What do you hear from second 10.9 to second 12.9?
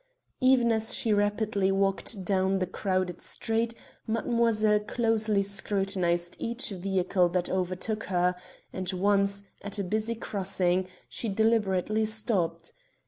she deliberately stopped.